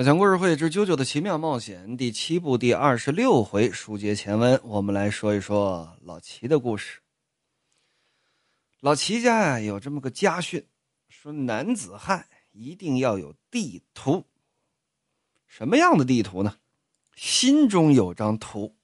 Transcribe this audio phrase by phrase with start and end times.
[0.00, 7.02] 小强故事会之《啾啾的奇妙冒险》第七部第二十六回，书接前文，我们来说一说老齐的故事。
[8.80, 10.66] 老齐家呀，有这么个家训，
[11.10, 14.24] 说男子汉一定要有地图。
[15.46, 16.56] 什么样的地图呢？
[17.14, 18.78] 心中有张图，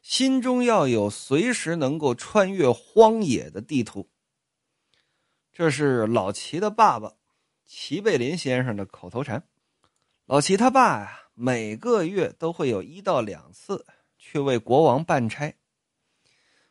[0.00, 4.08] 心中要有随时能够穿越荒野的地图。
[5.52, 7.14] 这是老齐的爸爸
[7.66, 9.42] 齐贝林先生的口头禅。
[10.26, 13.86] 老齐他爸呀，每个月都会有一到两次
[14.18, 15.54] 去为国王办差。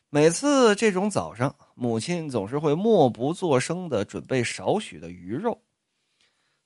[0.09, 5.63] 每次这种早上，母亲总是会默不作声的准备少许的鱼肉。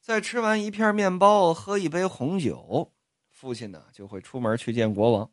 [0.01, 2.91] 在吃完一片面包、喝一杯红酒，
[3.29, 5.29] 父亲呢就会出门去见国王。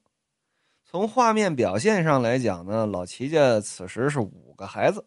[0.84, 5.06] 从画面表现上来讲呢，老齐家此时是五个孩子。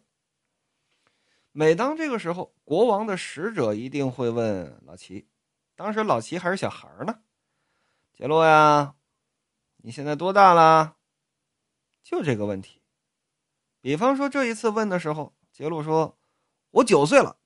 [1.52, 5.28] 每当这个时候，国王的使者一定会问老齐。
[5.80, 7.22] 当时老齐还是小孩呢，
[8.12, 8.94] 杰洛呀，
[9.78, 10.98] 你现在多大了？
[12.02, 12.82] 就这个问题。
[13.80, 16.18] 比方说这一次问的时候，杰洛说
[16.68, 17.38] ：“我九岁了。”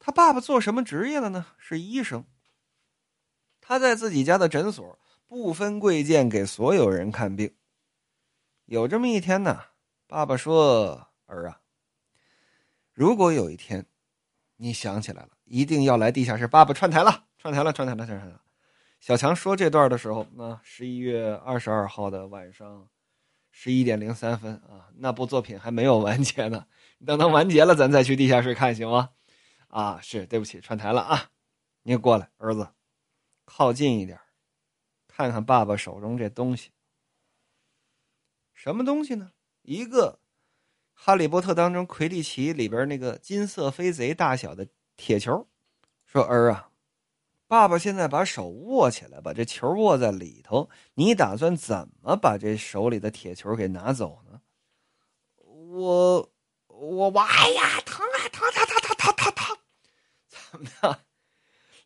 [0.00, 1.48] 他爸爸做什么职业的呢？
[1.58, 2.24] 是医生。
[3.60, 7.54] 他在自己家的诊所不分贵贱给所有人看病。
[8.64, 9.62] 有这么一天呢，
[10.06, 11.60] 爸爸说：“儿啊，
[12.94, 13.86] 如果有一天
[14.56, 16.46] 你想起来了。”一定要来地下室！
[16.46, 18.40] 爸爸串台了，串台了，串台了，串台了。
[19.00, 22.88] 小强说这段的时候，那十一月二十二号的晚上
[23.50, 26.66] 十一点零三分啊，那部作品还没有完结呢。
[27.04, 29.10] 等等完结了，咱再去地下室看，行吗？
[29.68, 31.30] 啊，是对不起，串台了啊。
[31.82, 32.68] 你过来，儿子，
[33.44, 34.20] 靠近一点，
[35.08, 36.70] 看看爸爸手中这东西。
[38.54, 39.32] 什么东西呢？
[39.62, 40.20] 一个
[41.04, 44.68] 《哈利波特》当中魁地奇里边那个金色飞贼大小的。
[44.96, 45.46] 铁球，
[46.06, 46.68] 说儿啊，
[47.48, 50.70] 爸爸现在把手握起来，把这球握在里头。
[50.94, 54.40] 你打算怎么把这手里的铁球给拿走呢？
[55.44, 56.30] 我
[56.68, 59.56] 我我，哎呀，疼啊，疼疼疼疼疼疼疼！
[60.28, 61.00] 怎么的？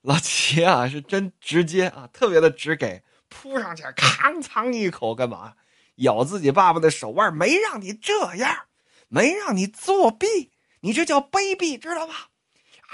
[0.02, 5.54] 老齐啊，是真直接啊，特别的直给，扑上去，吭哧一口，干嘛？
[5.96, 8.66] 咬自己爸爸的手腕，没让你这样，
[9.08, 12.28] 没让你作弊，你这叫卑鄙，知道吧？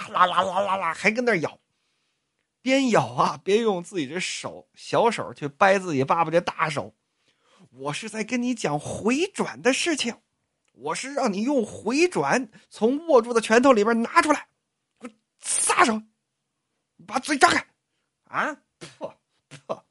[0.08, 1.58] 啦啦啦啦啦，还跟那咬，
[2.60, 6.94] 边咬啊边用自己这手小手去掰自己爸爸这大手。
[7.70, 10.20] 我是在跟你讲回转的事情，
[10.72, 14.48] 我是让你用回转从握住的拳头里边拿出来。
[14.98, 15.08] 我
[15.40, 16.02] 撒手，
[17.06, 17.66] 把嘴张开，
[18.24, 18.56] 啊！
[18.98, 19.14] 破
[19.66, 19.86] 破，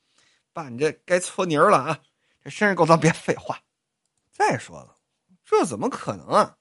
[0.54, 2.00] 爸，你这该搓泥了啊！
[2.44, 3.60] 这身上够脏，别废话。
[4.32, 4.96] 再说了，
[5.44, 6.58] 这怎么可能啊？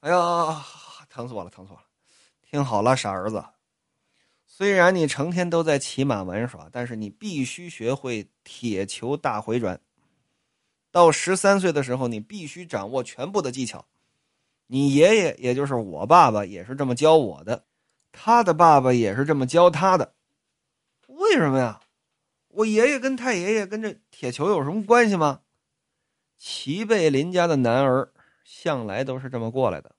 [0.00, 0.64] 哎呀，
[1.08, 1.84] 疼死我了，疼死我了！
[2.50, 3.44] 听好了，傻儿子。
[4.46, 9.78] 虽然你成天都在骑马玩耍，但是你必须学会铁球大回转。
[10.90, 13.84] 到十三岁的时候，你必须掌握全部的技巧。
[14.66, 17.66] 你爷爷，也就是我爸爸，也是这么教我的。
[18.12, 20.14] 他的爸爸也是这么教他的。
[21.06, 21.80] 为什么呀？
[22.48, 25.42] 我爷爷跟太爷爷跟这铁球有什么关系吗？
[26.38, 28.10] 齐贝林家的男儿
[28.42, 29.94] 向来都是这么过来的，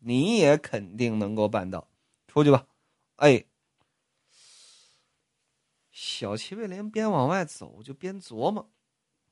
[0.00, 1.88] 你也肯定能够办到。
[2.34, 2.66] 出去吧，
[3.14, 3.44] 哎，
[5.92, 8.72] 小齐贝林边往外走就边琢磨，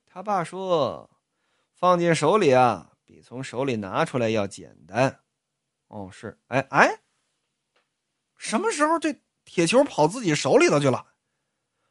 [0.06, 1.10] 他爸说
[1.74, 5.24] ：“放进手里啊，比从手里拿出来要简单。”
[5.90, 7.00] 哦，是，哎哎，
[8.36, 11.14] 什么时候这铁球跑自己手里头去了？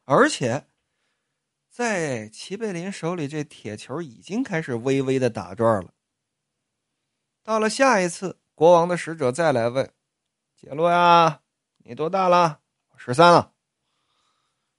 [0.06, 0.66] 而且，
[1.70, 5.94] 在齐贝林手里，这铁球已经开始微微的打转了。
[7.44, 9.94] 到了下一次，国王的使者再来问。
[10.62, 11.42] 杰洛呀，
[11.78, 12.60] 你多大了？
[12.96, 13.52] 十三了，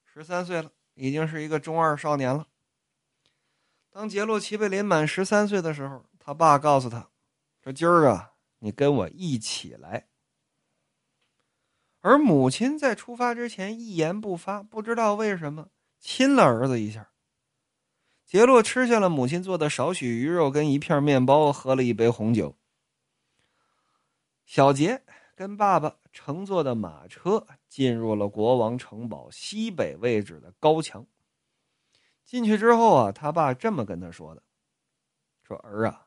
[0.05, 2.47] 十三岁了，已经是一个中二少年了。
[3.91, 7.11] 当杰洛齐贝林满十三岁的时候，他爸告诉他
[7.65, 10.07] ：“说今儿啊，你跟我一起来。”
[12.01, 17.11] 而母亲在出发之前一言不发，不知道为什么亲了儿子一下。
[18.25, 22.57] 杰洛吃下了母亲做的少许鱼肉跟一片面包，喝了一杯红酒。
[24.47, 25.03] 小杰。
[25.35, 31.07] 跟爸爸乘坐的马车进入了国王城堡西北位置的高墙。
[32.25, 34.43] 进去之后啊，他爸这么跟他说的
[35.43, 36.07] ：“说儿啊，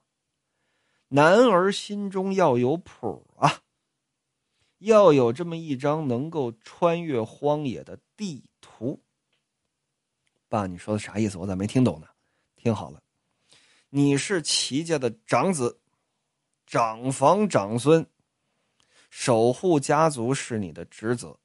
[1.10, 3.62] 男儿心中要有谱啊，
[4.80, 9.02] 要有这么一张能够穿越荒野的地图。”
[10.48, 11.38] 爸，你说的啥意思？
[11.38, 12.08] 我咋没听懂呢？
[12.56, 13.04] 听好了，
[13.90, 15.80] 你是齐家的长子，
[16.66, 18.08] 长房长孙。
[19.18, 21.40] 守护家族是你的职责。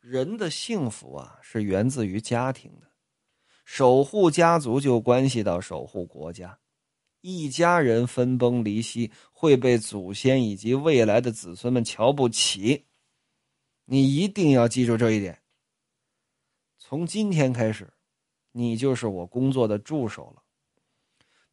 [0.00, 2.90] 人的幸福啊，是源自于家庭的，
[3.66, 6.58] 守护家族就关系到守护国家。
[7.20, 12.86] 一家人分崩离析，会被祖先以及未来的子孙们瞧不起。
[13.84, 15.42] 你一定要记住这一点。
[16.78, 17.92] 从今天开始，
[18.52, 20.42] 你就是我工作的助手了。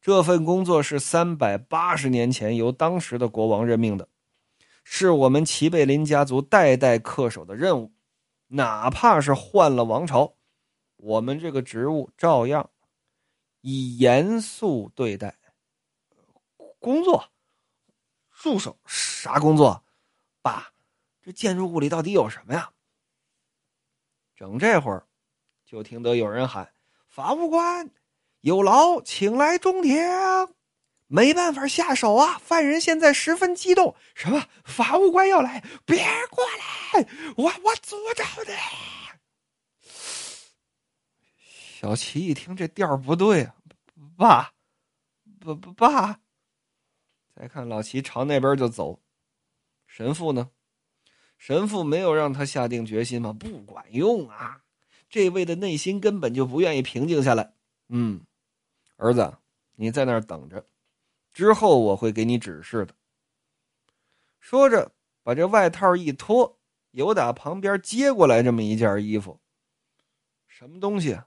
[0.02, 4.08] 这份工作是三百八十年前由当时的国王任命的，
[4.88, 7.92] 是我们齐贝林家族代代恪守的任务。
[8.48, 10.36] 哪怕是换了王朝，
[10.98, 12.70] 我们这个职务照样
[13.62, 15.36] 以严肃对待。
[16.80, 17.32] 工作，
[18.32, 19.84] 助手啥工作？
[20.44, 20.72] 爸，
[21.20, 22.72] 这建筑物里到底有什么呀？
[24.36, 25.08] 整这会儿，
[25.66, 26.72] 就听得有人喊
[27.10, 27.90] ：“法务官，
[28.42, 29.98] 有劳请来中庭。”
[31.08, 32.38] 没办法下手啊！
[32.40, 33.96] 犯人现在十分激动。
[34.16, 34.44] 什么？
[34.64, 35.64] 法务官要来？
[35.86, 35.98] 别
[36.32, 37.08] 过来！
[37.38, 38.54] 我我诅咒你！
[41.80, 43.56] 小齐一听这调不对啊，
[44.18, 44.54] 爸，
[45.40, 46.20] 爸爸爸。
[47.36, 49.00] 再看老齐朝那边就走，
[49.86, 50.50] 神父呢？
[51.38, 53.32] 神父没有让他下定决心吗？
[53.34, 54.62] 不管用啊！
[55.10, 57.54] 这位的内心根本就不愿意平静下来。
[57.90, 58.26] 嗯，
[58.96, 59.38] 儿子，
[59.76, 60.66] 你在那儿等着，
[61.36, 62.96] 之后我会给你指示的。
[64.40, 64.90] 说着，
[65.22, 66.58] 把这外套一脱，
[66.92, 69.38] 由打旁边接过来这么一件衣服。
[70.48, 71.20] 什么东西？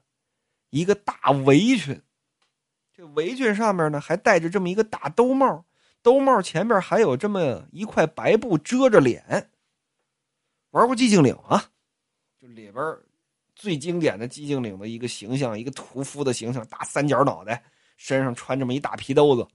[0.71, 2.01] 一个大围裙。
[2.91, 5.63] 这围裙上面呢，还戴着这么一个大兜帽。
[6.01, 9.51] 兜帽前面还有这么一块白布遮着脸。
[10.71, 11.63] 玩过寂静岭啊？
[12.41, 12.97] 就里边
[13.55, 17.63] 最经典的寂静岭的一个形象，一个屠夫的形象，大三角脑袋，
[17.97, 19.47] 身上穿这么一大皮兜子，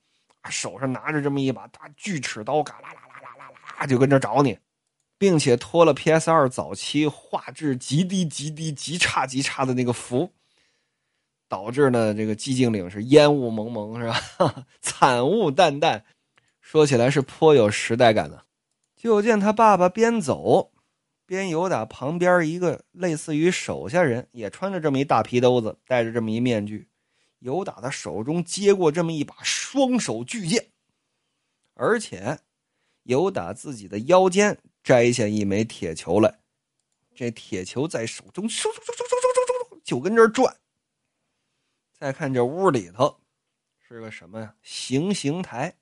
[0.51, 4.59] 手上拿着这么一把大锯齿刀，嘎啦啦啦啦啦啦，就跟这找你，
[5.19, 10.31] 并且脱了 PS 二早期画质极低极低极差极差的那个服，
[11.49, 14.67] 导致呢这个寂静岭是烟雾蒙蒙，是吧？
[14.81, 16.05] 惨雾淡淡。
[16.61, 18.45] 说起来是颇有时代感的，
[18.97, 20.73] 就见他爸爸边走，
[21.27, 26.89] 边由打旁边一个类似于手下人，也穿着这么一大皮兜子，戴着这么一面具，
[27.45, 30.71] 由打的手中接过这么一把双手巨剑，
[31.75, 32.39] 而且
[33.03, 36.41] 由打自己的腰间摘下一枚铁球来，
[37.15, 40.57] 这铁球在手中嗖嗖嗖嗖嗖嗖嗖就跟这转。
[41.93, 43.21] 再看这屋里头
[43.87, 44.55] 是个什么呀？
[44.63, 45.77] 行刑台。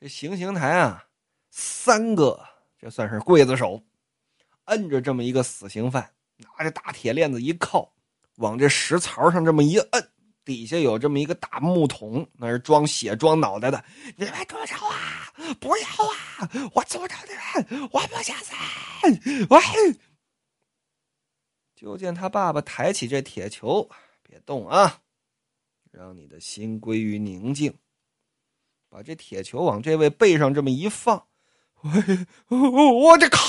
[0.00, 1.06] 这行刑台啊，
[1.50, 2.44] 三个
[2.76, 3.80] 这算是刽子手，
[4.64, 7.94] 摁着这么一个死刑犯，拿着大铁链子一靠，
[8.38, 10.10] 往这石槽上这么一摁，
[10.44, 13.82] 底下有这么一个大木桶，那是装血装脑袋的。
[14.16, 15.32] 你们住手啊！
[15.58, 16.50] 不要啊！
[16.74, 17.88] 我诅咒你们！
[17.92, 18.54] 我不想死！
[19.48, 19.60] 我
[21.74, 23.88] 就见他爸爸抬起这铁球，
[24.22, 25.00] 别动啊，
[25.90, 27.76] 让你的心归于宁静。
[28.88, 31.26] 把这铁球往这位背上这么一放，
[32.48, 33.40] 我我这咔，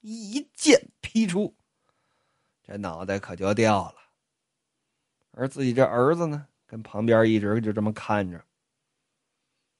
[0.00, 1.54] 一剑劈出，
[2.62, 4.05] 这脑袋可就掉了。
[5.36, 8.42] 而自己这儿子呢，跟旁边一直就这么看着，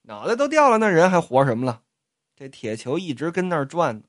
[0.03, 1.83] 脑袋都掉了，那人还活什么了？
[2.35, 4.05] 这铁球一直跟那儿转呢。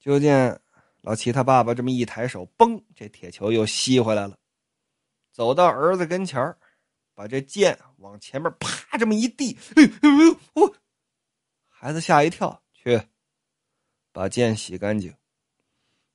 [0.00, 0.60] 就见
[1.02, 4.36] 老齐他爸爸这么一抬手，嘣，这铁球又吸回来了，
[5.30, 6.54] 走到儿子跟前。
[7.14, 10.74] 把这剑往前面啪这么一递，哎呦我，
[11.68, 13.00] 孩子吓一跳，去
[14.10, 15.14] 把剑洗干净。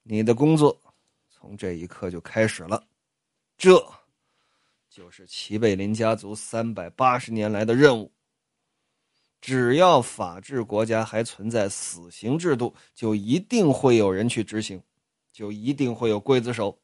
[0.02, 0.76] 你的工作
[1.30, 2.84] 从这一刻就开始了，
[3.58, 3.78] 这
[4.98, 8.12] 就是齐贝林家族三百八十年来的任务。
[9.40, 14.82] 只要法治国家还存在死刑制度，就一定会有人去执行，
[15.32, 16.82] 就一定会有刽子手。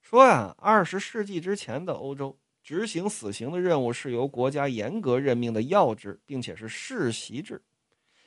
[0.00, 7.62] 说呀，二十世纪之前的欧洲，执行死刑的任务是由国家严格任命的要职，并且是世袭制。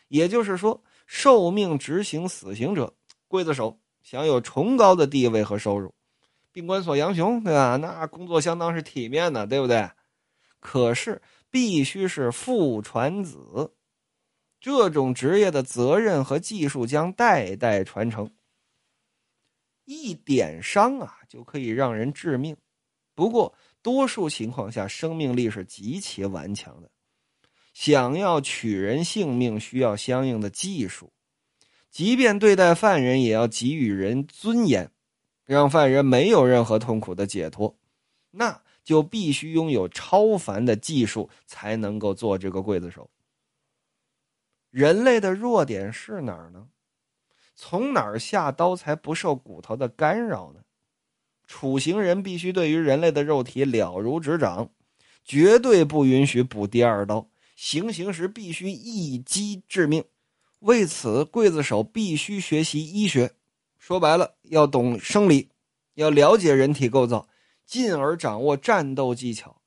[0.07, 2.95] 也就是说，受命执行死刑者，
[3.27, 5.93] 刽子手享有崇高的地位和收入。
[6.55, 7.75] 病关索杨雄，对吧？
[7.75, 9.91] 那工作相当是体面的，对不对？
[10.62, 13.74] 可是必须是父传子，
[14.62, 18.31] 这种职业的责任和技术将代代传承。
[19.83, 22.55] 一点伤啊，就可以让人致命。
[23.13, 26.89] 不过，多数情况下，生命力是极其顽强的。
[27.74, 31.12] 想要取人性命，需要相应的技术。
[31.91, 34.89] 即便对待犯人，也要给予人尊严，
[35.45, 37.77] 让犯人没有任何痛苦的解脱。
[38.31, 43.09] 那就必须拥有超凡的技术，才能够做这个刽子手。
[44.69, 46.67] 人类的弱点是哪儿呢？
[47.55, 50.59] 从哪儿下刀才不受骨头的干扰呢？
[51.47, 54.71] 处刑人必须对于人类的肉体了如指掌，
[55.23, 57.29] 绝对不允许补第二刀。
[57.55, 60.03] 行刑时必须一击致命。
[60.59, 63.31] 为此，刽子手必须学习医学，
[63.85, 65.51] 说白了，要懂生理，
[65.93, 67.29] 要了解人体构造，
[67.67, 69.61] 进而掌握战斗技巧。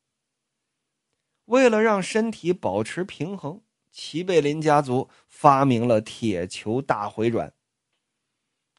[1.45, 7.55] 为了让身体保持平衡，齐贝林家族发明了铁球大回转。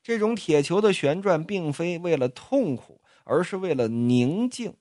[0.03, 4.75] 这种铁球的旋转并非为了痛苦，而是为了宁静，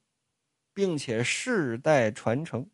[0.75, 2.69] 并且世代传承。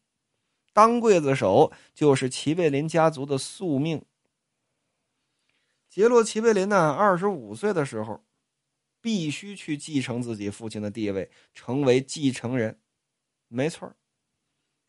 [0.73, 4.03] 当刽子手就是齐贝林家族的宿命。
[5.95, 8.21] 杰洛·齐贝林呢，二十五岁的时候，
[9.01, 12.81] 必须去继承自己父亲的地位，成为继承人。
[13.47, 13.95] 没错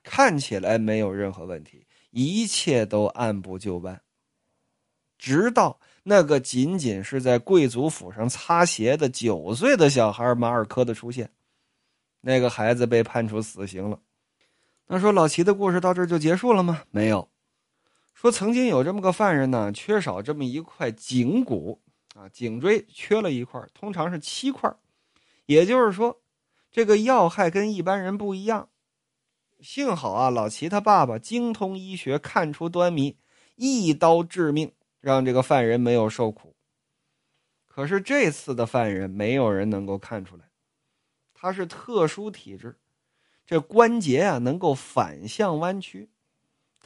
[0.02, 4.02] 看起来没有任何问题，一切都按部就班。
[5.20, 11.30] 直到那个仅仅是在贵族府上擦鞋的九岁的小孩马尔科的出现，
[12.22, 14.00] 那个孩子被判处死刑了。
[14.88, 16.82] 那说老齐的故事到这就结束了吗？
[16.90, 17.30] 没有。
[18.16, 21.82] 说曾经有这么个犯人呢，缺少这么一块颈骨
[22.16, 24.74] 啊，颈椎缺了一块，通常是七块，
[25.46, 26.22] 也就是说，
[26.72, 28.70] 这个要害跟一般人不一样。
[29.60, 33.18] 幸好啊，老齐他爸爸精通医学，看出端倪，
[33.56, 36.56] 一刀致命，让这个犯人没有受苦。
[37.68, 40.46] 可是这次的犯人没有人能够看出来，
[41.34, 42.80] 他是特殊体质，
[43.46, 46.10] 这关节啊能够反向弯曲。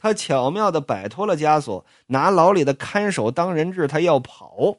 [0.02, 4.78] 他巧妙的摆脱了枷锁，拿牢里的看守当人质，他要跑，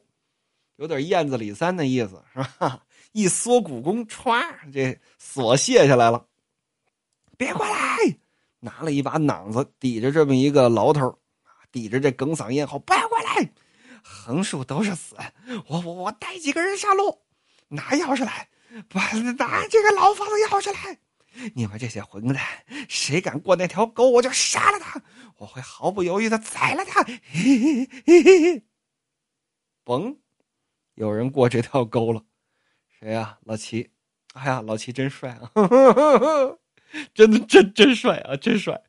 [0.77, 2.81] 有点燕子李三的意思，是吧？
[3.11, 6.25] 一缩骨弓，歘，这锁卸下来了。
[7.37, 8.17] 别过来！
[8.61, 11.19] 拿了一把榔子抵着这么一个牢头，
[11.71, 13.51] 抵着这哽嗓咽喉，不要过来！
[14.01, 15.15] 横竖都是死，
[15.67, 17.19] 我我我带几个人上路，
[17.67, 18.49] 拿钥匙来，
[18.89, 20.97] 把拿这个牢房的钥匙来。
[21.53, 22.37] 你们这些混蛋，
[22.87, 25.01] 谁敢过那条沟，我就杀了他！
[25.37, 27.03] 我会毫不犹豫的宰了他！
[27.03, 28.63] 嘿嘿嘿嘿，嘿
[29.83, 30.17] 嘣，
[30.95, 32.23] 有人过这条沟了，
[32.99, 33.39] 谁呀？
[33.45, 33.89] 老齐！
[34.33, 35.51] 哎呀，老齐真帅啊！
[37.13, 38.81] 真的真真帅啊，真帅！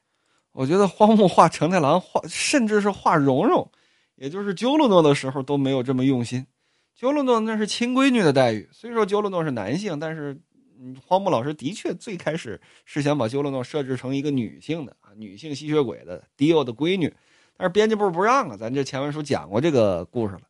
[0.53, 3.71] 我觉得荒木画成太郎画，甚至是画蓉蓉，
[4.17, 6.47] 也就是鸠鲁诺的时候都没有这么用心。
[6.95, 10.41] 鸠鲁诺那是亲闺女的待遇，虽说鸠鲁诺是男性，但是。
[11.07, 17.15] 荒木老师的确最开始是想把鸠罗诺设置成一个女性的啊，女性吸血鬼的迪欧的闺女，
[17.57, 18.57] 但是编辑部不让啊。
[18.57, 20.43] 咱这前文书讲过这个故事了，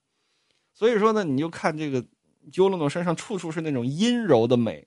[0.72, 2.04] 所以说呢，你就看这个
[2.50, 4.86] 鸠罗诺身上处处是那种阴柔的美，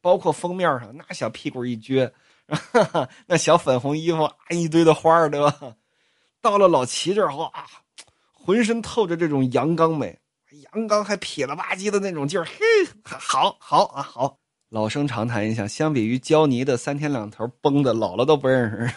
[0.00, 2.10] 包括封面上那小屁股一撅，
[2.46, 5.76] 哈哈那小粉红衣服啊一堆的花儿，对吧？
[6.40, 7.66] 到了老齐这儿后啊，
[8.32, 10.18] 浑身透着这种阳刚美，
[10.72, 12.54] 阳刚还痞了吧唧的那种劲儿，嘿，
[13.04, 14.38] 好好啊，好。
[14.70, 18.94] 老生常谈一下，相比于胶泥的三天两头崩的，老了都不认识。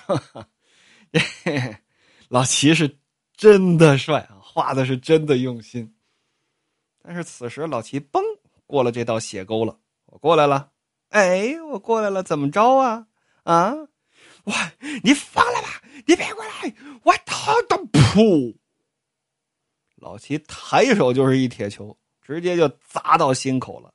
[2.30, 3.00] 老齐是
[3.36, 5.96] 真的帅啊，画的是真的用心。
[7.02, 8.22] 但是此时老齐嘣
[8.68, 10.70] 过了这道血沟了，我过来了，
[11.10, 13.08] 哎，我过来了，怎么着啊？
[13.44, 13.74] 啊，
[14.44, 14.54] 我
[15.04, 18.56] 你放了吧，你别过来，我操的噗！
[19.96, 23.93] 老齐抬手就是一铁球，直接就砸到心口了，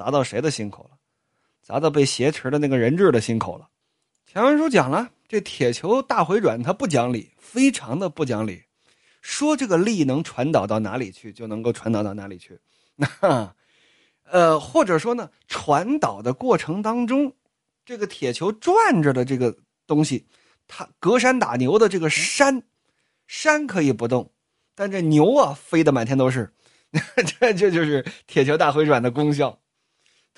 [0.00, 0.96] 砸到谁的心口了？
[1.60, 3.68] 砸到被挟持的那个人质的心口了。
[4.24, 8.62] 前文书讲了，这铁球大回转它不讲理，非常的不讲理。
[9.20, 12.58] 说这个力能传导到哪里去，就能够传导到哪里去。
[12.96, 13.54] 那，
[14.24, 17.34] 呃，或者说呢，传导的过程当中，
[17.84, 19.54] 这个铁球转着的这个
[19.86, 20.26] 东西，
[20.66, 22.62] 它隔山打牛的这个山，
[23.26, 24.32] 山可以不动，
[24.74, 26.54] 但这牛啊飞得满天都是。
[27.38, 29.59] 这这就是铁球大回转的功效。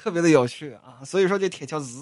[0.02, 1.96] 特别的有趣啊，所以说这铁锹滋，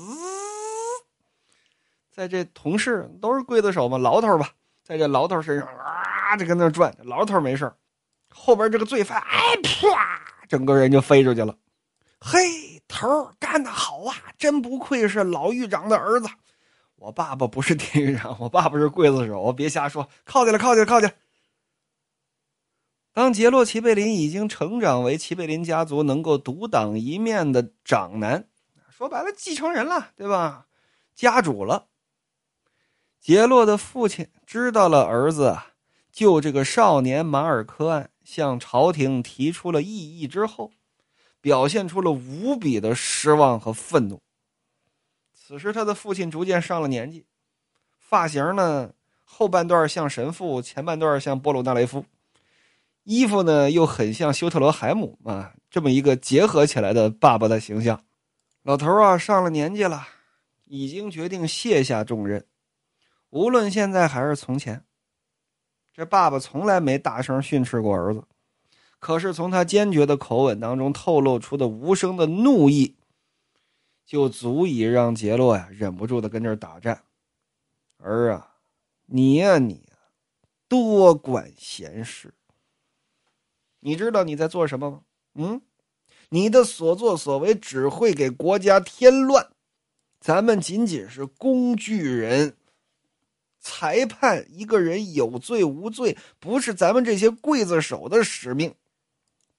[2.11, 4.49] 在这同事都是刽子手嘛，牢头吧，
[4.83, 7.71] 在这牢头身上啊，就跟那转，牢头没事
[8.33, 11.54] 后边这个罪犯哎啪，整个人就飞出去了。
[12.19, 12.38] 嘿，
[12.88, 16.26] 头干得好啊，真不愧是老狱长的儿子。
[16.97, 21.14] 我爸爸不是典狱长，我爸爸是刽子手，别瞎说，靠起来，靠起来，靠起来。
[23.12, 28.49] 当杰洛·齐贝林已经成长为齐贝林家族能够独当一面的长男，
[28.88, 30.67] 说白了，继承人了，对吧？
[31.14, 31.88] 家主了。
[33.21, 35.59] 杰洛的父亲知道了儿子
[36.12, 40.71] 就这个少年马尔科案向朝廷提出了异议之后，
[41.40, 44.21] 表现出了无比的失望和愤怒。
[45.35, 47.26] 此时，他的父亲逐渐上了年纪，
[47.99, 48.93] 发型呢，
[49.25, 52.05] 后半段像神父，前半段像波鲁纳雷夫。
[53.11, 58.05] 衣服呢又很像修特罗海姆啊，这么一个结合起来的爸爸的形象。
[58.62, 60.07] 老头啊上了年纪了，
[60.67, 62.47] 已经决定卸下重任。
[63.31, 64.85] 无论现在还是从前，
[65.93, 68.23] 这爸爸从来没大声训斥过儿子。
[69.00, 72.95] 可是从他坚决的口吻当中透露出的无声的怒意，
[74.07, 77.02] 就足以让杰洛呀忍不住的跟这儿打战。
[77.99, 78.55] 儿啊，
[79.07, 79.97] 你呀你呀，
[80.69, 82.33] 多管闲事。
[83.81, 85.01] 你知道你在做什么吗？
[85.35, 85.61] 嗯，
[86.29, 89.49] 你的所作所为只会给国家添乱。
[90.21, 92.55] 咱们仅仅是工具人，
[93.59, 98.75] 裁判一个人有罪无罪，不是咱们这些刽子手的使命。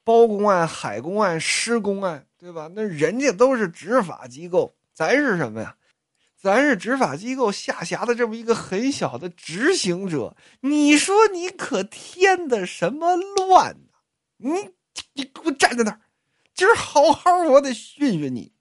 [0.04, 2.70] 包公案、海公案、施公案，对吧？
[2.74, 5.76] 那人家都是执法机构，咱是什么呀？
[6.38, 10.36] 咱是执法机构下辖的这么一个很小的执行者。
[10.62, 13.91] 你说你可添的什么乱呢？
[14.42, 14.52] 你
[15.14, 16.02] 你给我站在那儿，
[16.54, 18.54] 今儿好好我得训训你。